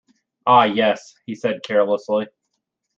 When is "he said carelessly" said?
1.27-2.25